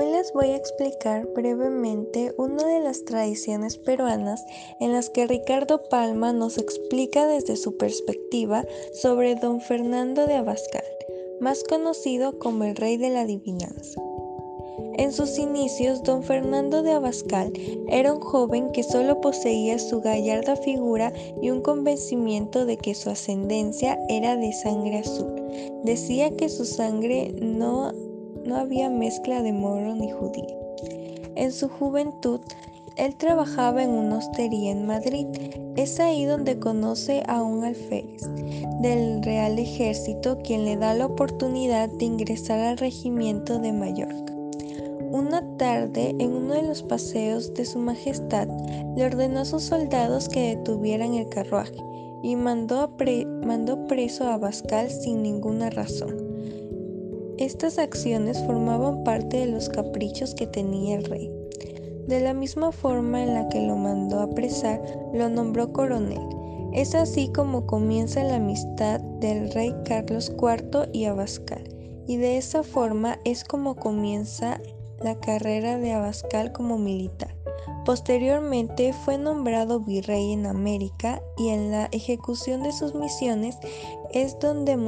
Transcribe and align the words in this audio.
les 0.00 0.32
voy 0.32 0.46
a 0.46 0.56
explicar 0.56 1.26
brevemente 1.34 2.32
una 2.38 2.64
de 2.66 2.80
las 2.80 3.04
tradiciones 3.04 3.76
peruanas 3.76 4.44
en 4.80 4.92
las 4.92 5.10
que 5.10 5.26
Ricardo 5.26 5.82
Palma 5.90 6.32
nos 6.32 6.56
explica 6.56 7.26
desde 7.26 7.56
su 7.56 7.76
perspectiva 7.76 8.64
sobre 8.94 9.34
don 9.34 9.60
Fernando 9.60 10.26
de 10.26 10.34
Abascal, 10.34 10.84
más 11.40 11.62
conocido 11.64 12.38
como 12.38 12.64
el 12.64 12.76
rey 12.76 12.96
de 12.96 13.10
la 13.10 13.22
adivinanza. 13.22 14.00
En 14.94 15.12
sus 15.12 15.38
inicios, 15.38 16.02
don 16.02 16.22
Fernando 16.22 16.82
de 16.82 16.92
Abascal 16.92 17.52
era 17.88 18.12
un 18.12 18.20
joven 18.20 18.70
que 18.72 18.82
solo 18.82 19.20
poseía 19.20 19.78
su 19.78 20.00
gallarda 20.00 20.56
figura 20.56 21.12
y 21.40 21.50
un 21.50 21.60
convencimiento 21.60 22.66
de 22.66 22.76
que 22.76 22.94
su 22.94 23.10
ascendencia 23.10 23.98
era 24.08 24.36
de 24.36 24.52
sangre 24.52 24.98
azul. 24.98 25.34
Decía 25.84 26.34
que 26.36 26.48
su 26.48 26.64
sangre 26.64 27.34
no 27.40 27.92
no 28.44 28.56
había 28.56 28.90
mezcla 28.90 29.42
de 29.42 29.52
moro 29.52 29.94
ni 29.94 30.10
judío. 30.10 30.62
En 31.34 31.52
su 31.52 31.68
juventud, 31.68 32.40
él 32.96 33.16
trabajaba 33.16 33.82
en 33.82 33.90
una 33.90 34.18
hostería 34.18 34.70
en 34.70 34.86
Madrid. 34.86 35.26
Es 35.76 35.98
ahí 35.98 36.24
donde 36.24 36.58
conoce 36.58 37.22
a 37.26 37.42
un 37.42 37.64
alférez 37.64 38.22
del 38.82 39.22
Real 39.22 39.58
Ejército 39.58 40.38
quien 40.44 40.64
le 40.64 40.76
da 40.76 40.92
la 40.94 41.06
oportunidad 41.06 41.88
de 41.88 42.04
ingresar 42.04 42.60
al 42.60 42.78
regimiento 42.78 43.58
de 43.58 43.72
Mallorca. 43.72 44.32
Una 45.10 45.42
tarde, 45.56 46.14
en 46.18 46.32
uno 46.32 46.54
de 46.54 46.62
los 46.62 46.82
paseos 46.82 47.54
de 47.54 47.64
su 47.64 47.78
Majestad, 47.78 48.48
le 48.96 49.04
ordenó 49.04 49.40
a 49.40 49.44
sus 49.44 49.62
soldados 49.62 50.28
que 50.28 50.56
detuvieran 50.56 51.14
el 51.14 51.28
carruaje 51.28 51.76
y 52.22 52.36
mandó, 52.36 52.90
mandó 53.44 53.86
preso 53.86 54.24
a 54.24 54.38
Bascal 54.38 54.90
sin 54.90 55.22
ninguna 55.22 55.70
razón. 55.70 56.31
Estas 57.38 57.78
acciones 57.78 58.38
formaban 58.44 59.04
parte 59.04 59.38
de 59.38 59.46
los 59.46 59.68
caprichos 59.68 60.34
que 60.34 60.46
tenía 60.46 60.96
el 60.96 61.04
rey. 61.04 61.30
De 62.06 62.20
la 62.20 62.34
misma 62.34 62.72
forma 62.72 63.22
en 63.22 63.34
la 63.34 63.48
que 63.48 63.60
lo 63.60 63.76
mandó 63.76 64.20
apresar, 64.20 64.82
lo 65.14 65.28
nombró 65.28 65.72
coronel. 65.72 66.20
Es 66.72 66.94
así 66.94 67.28
como 67.32 67.66
comienza 67.66 68.22
la 68.24 68.36
amistad 68.36 69.00
del 69.00 69.50
rey 69.52 69.74
Carlos 69.84 70.32
IV 70.36 70.88
y 70.92 71.04
Abascal, 71.04 71.62
y 72.06 72.16
de 72.16 72.38
esa 72.38 72.62
forma 72.62 73.18
es 73.24 73.44
como 73.44 73.76
comienza 73.76 74.60
la 75.00 75.18
carrera 75.18 75.78
de 75.78 75.92
Abascal 75.92 76.52
como 76.52 76.78
militar. 76.78 77.34
Posteriormente 77.84 78.92
fue 78.92 79.18
nombrado 79.18 79.80
virrey 79.80 80.32
en 80.32 80.46
América 80.46 81.20
y 81.36 81.48
en 81.48 81.72
la 81.72 81.88
ejecución 81.92 82.62
de 82.62 82.72
sus 82.72 82.94
misiones 82.94 83.58
es 84.12 84.38
donde, 84.38 84.78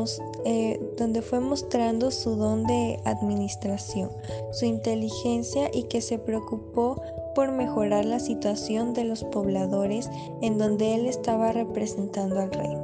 eh, 0.45 0.81
donde 0.97 1.23
fue 1.23 1.41
mostrando 1.41 2.11
su 2.11 2.37
don 2.37 2.65
de 2.65 3.01
administración, 3.05 4.11
su 4.53 4.67
inteligencia 4.67 5.71
y 5.73 5.85
que 5.85 6.01
se 6.01 6.19
preocupó 6.19 7.03
por 7.35 7.51
mejorar 7.51 8.05
la 8.05 8.21
situación 8.21 8.95
de 8.95 9.05
los 9.05 9.25
pobladores 9.25 10.09
en 10.41 10.57
donde 10.59 10.95
él 10.95 11.07
estaba 11.07 11.51
representando 11.51 12.39
al 12.41 12.53
rey. 12.53 12.77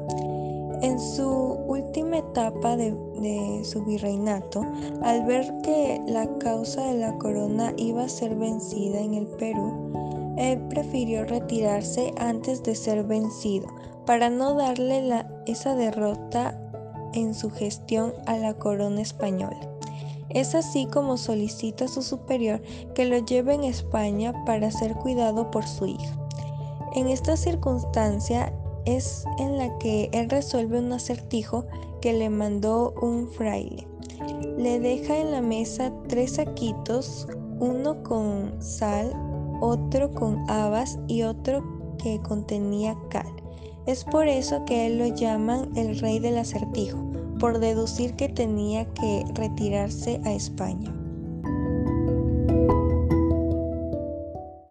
En 0.83 0.99
su 0.99 1.29
última 1.67 2.19
etapa 2.19 2.77
de, 2.77 3.61
su 3.65 3.85
virreinato, 3.85 4.65
al 5.03 5.25
ver 5.27 5.53
que 5.63 6.01
la 6.07 6.27
causa 6.39 6.87
de 6.87 6.95
la 6.95 7.19
corona 7.19 7.75
iba 7.77 8.05
a 8.05 8.09
ser 8.09 8.35
vencida 8.35 8.99
en 8.99 9.15
el 9.15 9.27
Perú, 9.27 10.35
él 10.39 10.59
prefirió 10.69 11.25
retirarse 11.25 12.15
antes 12.17 12.63
de 12.63 12.75
ser 12.75 13.05
vencido, 13.05 13.69
para 14.07 14.31
no 14.31 14.55
darle 14.55 15.27
esa 15.47 15.75
derrota 15.75 16.59
en 17.13 17.35
su 17.35 17.51
gestión 17.51 18.15
a 18.27 18.39
la 18.39 18.55
corona 18.55 19.03
española. 19.03 19.61
Es 20.31 20.55
así 20.55 20.87
como 20.87 21.17
solicita 21.17 21.87
a 21.87 21.89
su 21.89 22.03
superior 22.03 22.63
que 22.95 23.05
lo 23.05 23.19
lleve 23.19 23.55
en 23.55 23.65
España 23.65 24.33
para 24.47 24.71
ser 24.71 24.95
cuidado 24.95 25.51
por 25.51 25.67
su 25.67 25.87
hija. 25.87 26.17
En 26.95 27.09
esta 27.09 27.37
circunstancia 27.37 28.53
es 28.85 29.25
en 29.39 29.57
la 29.59 29.77
que 29.79 30.09
él 30.13 30.31
resuelve 30.31 30.79
un 30.79 30.93
acertijo 30.93 31.67
que 32.01 32.13
le 32.13 32.31
mandó 32.31 32.95
un 33.01 33.29
fraile. 33.29 33.87
Le 34.57 34.81
deja 34.81 35.19
en 35.19 35.31
la 35.31 35.41
mesa 35.41 35.93
tres 36.09 36.35
saquitos, 36.35 37.27
uno 37.59 38.03
con 38.03 38.63
sal, 38.63 39.13
otro 39.61 40.13
con 40.13 40.49
habas 40.51 40.99
y 41.09 41.23
otro 41.23 41.97
que 42.03 42.21
contenía 42.21 42.97
cal. 43.11 43.33
Es 43.87 44.05
por 44.05 44.29
eso 44.29 44.65
que 44.65 44.87
él 44.87 44.99
lo 44.99 45.07
llaman 45.07 45.71
el 45.77 45.99
rey 45.99 46.19
del 46.19 46.39
acertijo, 46.39 46.99
por 47.39 47.59
deducir 47.59 48.15
que 48.15 48.29
tenía 48.29 48.87
que 48.93 49.25
retirarse 49.35 50.21
a 50.25 50.33
España. 50.33 50.95